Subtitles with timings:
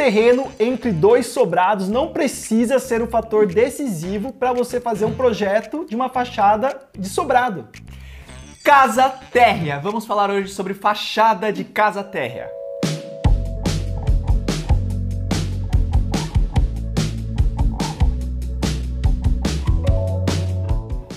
[0.00, 5.84] terreno entre dois sobrados não precisa ser um fator decisivo para você fazer um projeto
[5.86, 7.68] de uma fachada de sobrado.
[8.64, 9.78] Casa térrea.
[9.78, 12.50] Vamos falar hoje sobre fachada de casa térrea.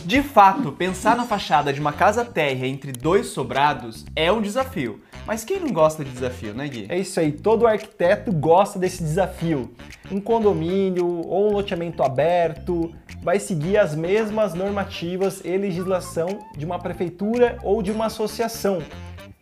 [0.04, 5.02] De fato, pensar na fachada de uma casa térrea entre dois sobrados é um desafio.
[5.26, 6.86] Mas quem não gosta de desafio, né, Gui?
[6.90, 9.74] É isso aí, todo arquiteto gosta desse desafio.
[10.12, 16.78] Um condomínio ou um loteamento aberto vai seguir as mesmas normativas e legislação de uma
[16.78, 18.84] prefeitura ou de uma associação,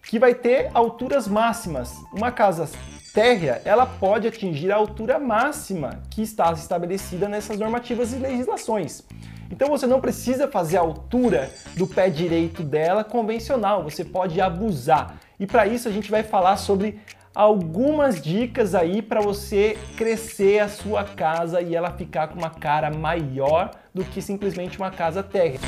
[0.07, 1.95] que vai ter alturas máximas.
[2.13, 2.69] Uma casa
[3.11, 9.03] térrea, ela pode atingir a altura máxima que está estabelecida nessas normativas e legislações.
[9.51, 15.19] Então você não precisa fazer a altura do pé direito dela convencional, você pode abusar.
[15.41, 16.99] E para isso a gente vai falar sobre
[17.33, 22.91] algumas dicas aí para você crescer a sua casa e ela ficar com uma cara
[22.91, 25.59] maior do que simplesmente uma casa térrea.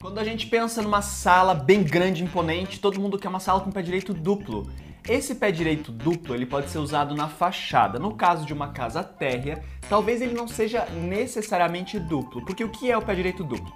[0.00, 3.70] Quando a gente pensa numa sala bem grande imponente, todo mundo quer uma sala com
[3.70, 4.68] pé direito duplo.
[5.08, 8.00] Esse pé direito duplo ele pode ser usado na fachada.
[8.00, 12.90] No caso de uma casa térrea, talvez ele não seja necessariamente duplo, porque o que
[12.90, 13.72] é o pé direito duplo?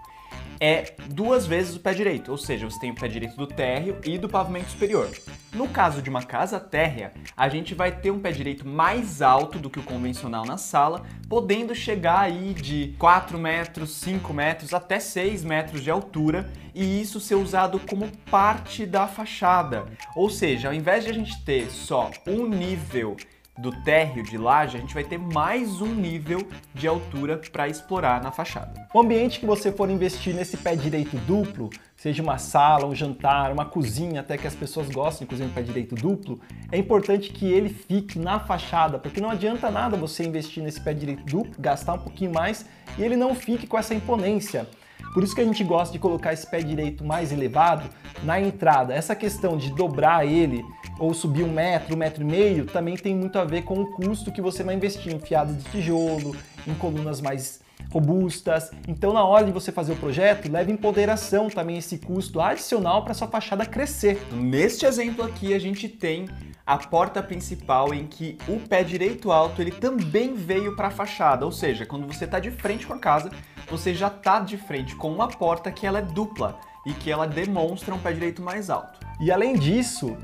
[0.60, 3.98] É duas vezes o pé direito, ou seja, você tem o pé direito do térreo
[4.04, 5.10] e do pavimento superior.
[5.52, 9.58] No caso de uma casa térrea, a gente vai ter um pé direito mais alto
[9.58, 14.98] do que o convencional na sala, podendo chegar aí de 4 metros, 5 metros até
[14.98, 19.86] 6 metros de altura e isso ser usado como parte da fachada.
[20.14, 23.16] Ou seja, ao invés de a gente ter só um nível
[23.58, 28.22] do térreo de laje, a gente vai ter mais um nível de altura para explorar
[28.22, 28.86] na fachada.
[28.92, 33.52] O ambiente que você for investir nesse pé direito duplo, seja uma sala, um jantar,
[33.52, 36.38] uma cozinha, até que as pessoas gostem de cozinhar pé direito duplo,
[36.70, 40.92] é importante que ele fique na fachada, porque não adianta nada você investir nesse pé
[40.92, 42.66] direito duplo, gastar um pouquinho mais
[42.98, 44.68] e ele não fique com essa imponência.
[45.14, 47.88] Por isso que a gente gosta de colocar esse pé direito mais elevado
[48.22, 48.92] na entrada.
[48.92, 50.62] Essa questão de dobrar ele
[50.98, 53.90] ou subir um metro, um metro e meio, também tem muito a ver com o
[53.92, 56.34] custo que você vai investir em fiado de tijolo,
[56.66, 58.70] em colunas mais robustas.
[58.88, 63.04] Então, na hora de você fazer o projeto, leve em ponderação também esse custo adicional
[63.04, 64.20] para sua fachada crescer.
[64.32, 66.26] Neste exemplo aqui, a gente tem
[66.66, 71.44] a porta principal em que o pé direito alto ele também veio para a fachada,
[71.44, 73.30] ou seja, quando você está de frente com a casa,
[73.70, 77.26] você já está de frente com uma porta que ela é dupla e que ela
[77.26, 79.00] demonstra um pé direito mais alto.
[79.20, 80.16] E além disso,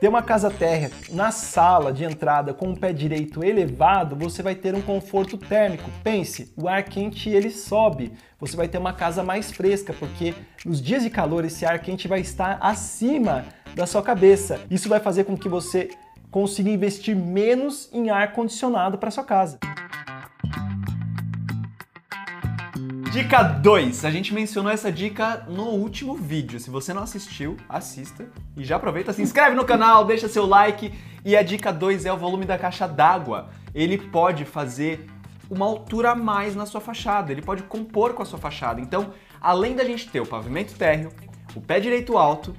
[0.00, 4.54] ter uma casa térrea na sala de entrada com o pé direito elevado, você vai
[4.54, 5.90] ter um conforto térmico.
[6.02, 8.12] Pense, o ar quente ele sobe.
[8.38, 10.34] Você vai ter uma casa mais fresca, porque
[10.64, 14.60] nos dias de calor esse ar quente vai estar acima da sua cabeça.
[14.70, 15.90] Isso vai fazer com que você
[16.30, 19.58] consiga investir menos em ar condicionado para sua casa.
[23.18, 24.04] Dica 2.
[24.04, 26.60] A gente mencionou essa dica no último vídeo.
[26.60, 28.28] Se você não assistiu, assista.
[28.56, 30.94] E já aproveita, se inscreve no canal, deixa seu like.
[31.24, 33.48] E a dica 2 é o volume da caixa d'água.
[33.74, 35.04] Ele pode fazer
[35.50, 38.80] uma altura a mais na sua fachada, ele pode compor com a sua fachada.
[38.80, 41.10] Então, além da gente ter o pavimento térreo,
[41.56, 42.54] o pé direito alto,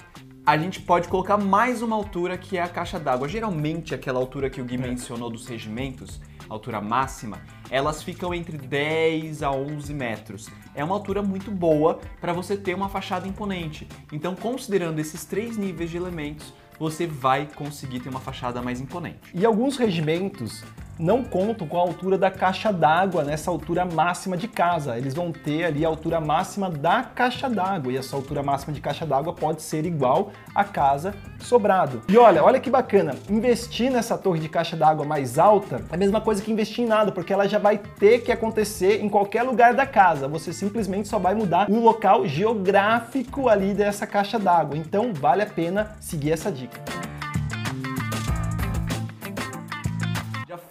[0.45, 3.29] a gente pode colocar mais uma altura que é a caixa d'água.
[3.29, 4.77] Geralmente, aquela altura que o Gui é.
[4.77, 10.49] mencionou dos regimentos, altura máxima, elas ficam entre 10 a 11 metros.
[10.73, 13.87] É uma altura muito boa para você ter uma fachada imponente.
[14.11, 19.19] Então, considerando esses três níveis de elementos, você vai conseguir ter uma fachada mais imponente.
[19.33, 20.63] E alguns regimentos
[20.99, 24.97] não contam com a altura da caixa d'água nessa altura máxima de casa.
[24.97, 28.81] Eles vão ter ali a altura máxima da caixa d'água e essa altura máxima de
[28.81, 32.01] caixa d'água pode ser igual à casa sobrado.
[32.09, 35.97] E olha, olha que bacana, investir nessa torre de caixa d'água mais alta é a
[35.97, 39.43] mesma coisa que investir em nada, porque ela já vai ter que acontecer em qualquer
[39.43, 40.27] lugar da casa.
[40.27, 44.77] Você simplesmente só vai mudar o local geográfico ali dessa caixa d'água.
[44.77, 46.81] Então vale a pena seguir essa dica.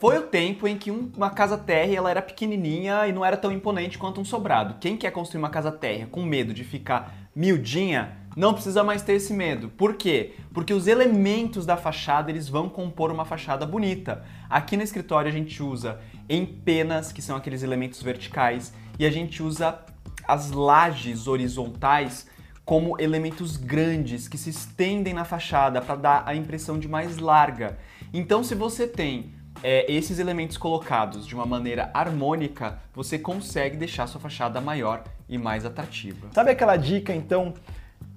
[0.00, 3.50] Foi o tempo em que uma casa térrea ela era pequenininha e não era tão
[3.50, 4.76] imponente quanto um sobrado.
[4.80, 9.14] Quem quer construir uma casa térrea com medo de ficar miudinha, não precisa mais ter
[9.14, 9.68] esse medo.
[9.68, 10.34] Por quê?
[10.52, 14.24] Porque os elementos da fachada eles vão compor uma fachada bonita.
[14.48, 19.42] Aqui no escritório a gente usa empenas, que são aqueles elementos verticais, e a gente
[19.42, 19.80] usa
[20.26, 22.26] as lajes horizontais
[22.64, 27.78] como elementos grandes que se estendem na fachada para dar a impressão de mais larga.
[28.12, 29.32] Então, se você tem
[29.62, 35.37] é, esses elementos colocados de uma maneira harmônica, você consegue deixar sua fachada maior e
[35.37, 36.28] mais atrativa.
[36.32, 37.55] Sabe aquela dica então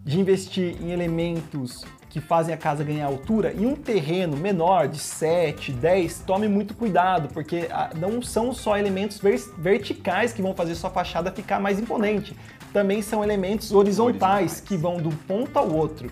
[0.03, 4.99] de investir em elementos que fazem a casa ganhar altura, em um terreno menor de
[4.99, 9.21] 7, 10, tome muito cuidado, porque ah, não são só elementos
[9.57, 12.35] verticais que vão fazer sua fachada ficar mais imponente,
[12.73, 14.61] também são elementos horizontais, horizontais.
[14.61, 16.11] que vão de um ponto ao outro.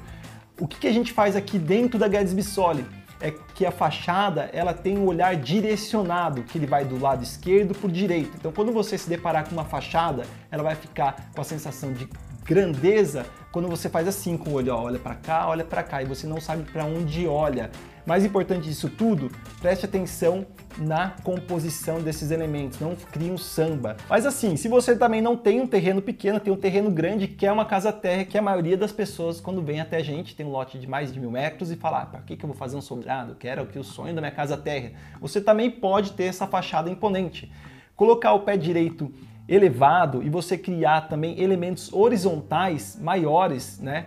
[0.57, 2.85] O que, que a gente faz aqui dentro da Guedes Bissoli?
[3.21, 7.75] É que a fachada ela tem um olhar direcionado, que ele vai do lado esquerdo
[7.75, 8.31] para o direito.
[8.37, 12.07] Então, quando você se deparar com uma fachada, ela vai ficar com a sensação de
[12.45, 16.03] grandeza quando você faz assim com o olho, ó, olha para cá, olha para cá,
[16.03, 17.71] e você não sabe para onde olha.
[18.05, 19.31] Mais importante disso tudo,
[19.61, 20.45] preste atenção
[20.77, 23.97] na composição desses elementos, não crie um samba.
[24.09, 27.45] Mas assim, se você também não tem um terreno pequeno, tem um terreno grande, que
[27.45, 30.45] é uma casa terra, que a maioria das pessoas, quando vem até a gente, tem
[30.45, 32.57] um lote de mais de mil metros e fala, ah, para que, que eu vou
[32.57, 33.35] fazer um sobrado?
[33.35, 34.91] Que era o que o sonho da minha casa terra.
[35.19, 37.51] Você também pode ter essa fachada imponente.
[37.95, 39.11] Colocar o pé direito
[39.49, 44.05] elevado e você criar também elementos horizontais maiores, né?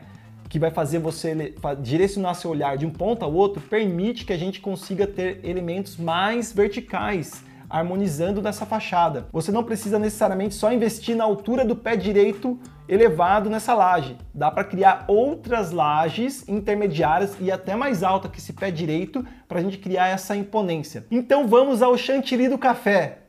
[0.49, 4.39] Que vai fazer você direcionar seu olhar de um ponto ao outro, permite que a
[4.39, 9.27] gente consiga ter elementos mais verticais, harmonizando nessa fachada.
[9.33, 14.19] Você não precisa necessariamente só investir na altura do pé direito elevado nessa laje.
[14.35, 19.59] Dá para criar outras lajes intermediárias e até mais alta que esse pé direito para
[19.59, 21.07] a gente criar essa imponência.
[21.11, 23.22] Então vamos ao chantilly do café.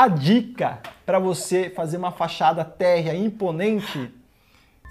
[0.00, 4.14] A dica para você fazer uma fachada térrea imponente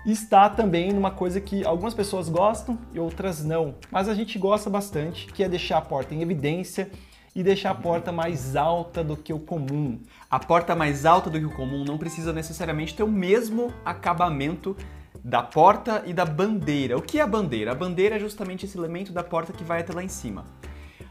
[0.05, 4.69] está também numa coisa que algumas pessoas gostam e outras não, mas a gente gosta
[4.69, 6.91] bastante, que é deixar a porta em evidência
[7.33, 9.97] e deixar a porta mais alta do que o comum.
[10.29, 14.75] A porta mais alta do que o comum não precisa necessariamente ter o mesmo acabamento
[15.23, 16.97] da porta e da bandeira.
[16.97, 17.71] O que é a bandeira?
[17.71, 20.43] A bandeira é justamente esse elemento da porta que vai até lá em cima.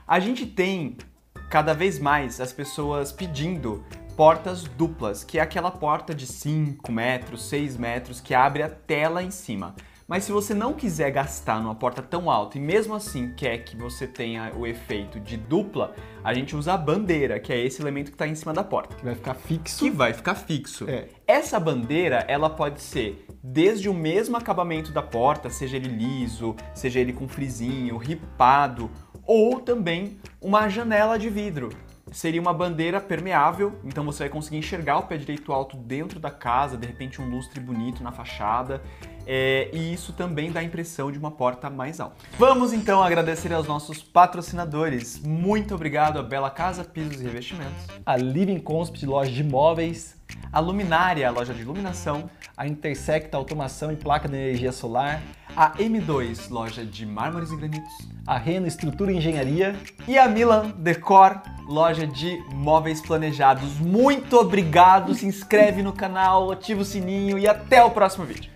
[0.06, 0.98] A gente tem
[1.48, 3.84] cada vez mais as pessoas pedindo
[4.16, 9.22] portas duplas, que é aquela porta de 5 metros, 6 metros que abre a tela
[9.22, 9.74] em cima.
[10.08, 13.76] Mas se você não quiser gastar numa porta tão alta e mesmo assim quer que
[13.76, 18.12] você tenha o efeito de dupla, a gente usa a bandeira, que é esse elemento
[18.12, 18.94] que está em cima da porta.
[18.94, 19.78] Que vai ficar fixo.
[19.80, 20.88] Que vai ficar fixo.
[20.88, 21.08] É.
[21.26, 27.00] Essa bandeira, ela pode ser desde o mesmo acabamento da porta, seja ele liso, seja
[27.00, 28.88] ele com frisinho, ripado,
[29.26, 31.70] ou também uma janela de vidro.
[32.12, 36.30] Seria uma bandeira permeável, então você vai conseguir enxergar o pé direito alto dentro da
[36.30, 38.80] casa, de repente um lustre bonito na fachada.
[39.26, 42.16] É, e isso também dá a impressão de uma porta mais alta.
[42.38, 45.20] Vamos então agradecer aos nossos patrocinadores.
[45.20, 50.16] Muito obrigado a Bela Casa Pisos e Revestimentos, a Living Consp, loja de imóveis,
[50.52, 55.20] a Luminária, loja de iluminação, a Intersecta Automação e Placa de Energia Solar,
[55.56, 57.92] a M2, loja de mármores e granitos,
[58.26, 59.76] a Reno Estrutura e Engenharia
[60.06, 63.78] e a Milan Decor, loja de móveis planejados.
[63.78, 68.55] Muito obrigado, se inscreve no canal, ativa o sininho e até o próximo vídeo.